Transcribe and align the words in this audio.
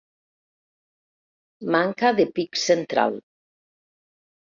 Manca 1.77 2.13
de 2.23 2.27
pic 2.41 2.61
central. 2.65 3.25